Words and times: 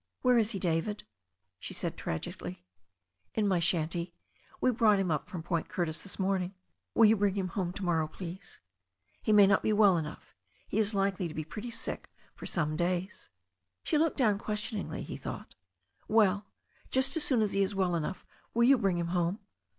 "Where 0.23 0.39
is 0.39 0.49
he, 0.49 0.57
David?" 0.57 1.03
she 1.59 1.75
asked 1.75 1.95
tragically. 1.97 2.65
"I» 3.37 3.41
my 3.43 3.59
shanty. 3.59 4.15
We 4.59 4.71
brought 4.71 4.97
him 4.97 5.11
up 5.11 5.29
from 5.29 5.43
Point 5.43 5.69
Curtis 5.69 6.01
this 6.01 6.17
morning." 6.17 6.55
"You 6.95 6.99
will 7.05 7.17
bring 7.17 7.35
him 7.35 7.49
home 7.49 7.71
to 7.73 7.83
morrow, 7.85 8.07
please." 8.07 8.57
"He 9.21 9.31
may 9.31 9.45
not 9.45 9.61
be 9.61 9.71
well 9.71 9.99
enough. 9.99 10.33
He 10.67 10.79
is 10.79 10.95
likely 10.95 11.27
to 11.27 11.35
be 11.35 11.43
pretty 11.45 11.69
sick 11.69 12.09
for 12.33 12.47
some 12.47 12.75
days." 12.75 13.29
She 13.83 13.99
looked 13.99 14.17
down 14.17 14.39
questioningly, 14.39 15.03
he 15.03 15.17
thought 15.17 15.53
"Well, 16.07 16.47
just 16.89 17.15
as 17.15 17.23
soon 17.23 17.43
as 17.43 17.53
he 17.53 17.61
is 17.61 17.75
well 17.75 17.93
enough, 17.95 18.25
will 18.55 18.63
you 18.67 18.79
bring 18.79 18.97
him 18.97 19.09
home?" 19.09 19.37